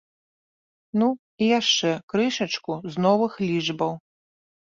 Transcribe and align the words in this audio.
Ну 1.01 1.09
і 1.47 1.49
яшчэ 1.59 1.91
крышачку 2.13 2.73
з 2.95 3.05
новых 3.05 3.31
лічбаў. 3.47 3.93